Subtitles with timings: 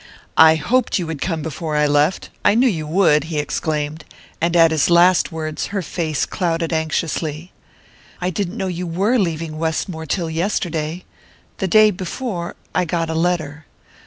[0.39, 4.03] "I hoped you would come before I left I knew you would!" he exclaimed;
[4.41, 7.51] and at his last words her face clouded anxiously.
[8.19, 11.05] "I didn't know you were leaving Westmore till yesterday
[11.59, 13.67] the day before I got a letter...."